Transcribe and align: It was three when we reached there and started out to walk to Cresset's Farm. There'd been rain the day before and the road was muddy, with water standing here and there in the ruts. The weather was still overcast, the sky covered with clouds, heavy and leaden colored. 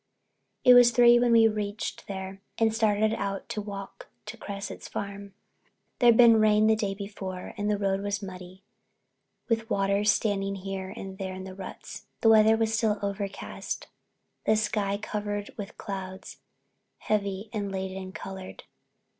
It 0.63 0.73
was 0.73 0.89
three 0.89 1.19
when 1.19 1.31
we 1.31 1.47
reached 1.47 2.07
there 2.07 2.41
and 2.57 2.73
started 2.73 3.13
out 3.13 3.47
to 3.49 3.61
walk 3.61 4.09
to 4.25 4.35
Cresset's 4.35 4.87
Farm. 4.87 5.35
There'd 5.99 6.17
been 6.17 6.37
rain 6.39 6.65
the 6.65 6.75
day 6.75 6.95
before 6.95 7.53
and 7.55 7.69
the 7.69 7.77
road 7.77 8.01
was 8.01 8.19
muddy, 8.19 8.63
with 9.47 9.69
water 9.69 10.03
standing 10.03 10.55
here 10.55 10.89
and 10.97 11.19
there 11.19 11.35
in 11.35 11.43
the 11.43 11.53
ruts. 11.53 12.07
The 12.21 12.29
weather 12.29 12.57
was 12.57 12.73
still 12.73 12.97
overcast, 13.03 13.89
the 14.47 14.55
sky 14.55 14.97
covered 14.97 15.51
with 15.55 15.77
clouds, 15.77 16.39
heavy 16.97 17.51
and 17.53 17.71
leaden 17.71 18.11
colored. 18.11 18.63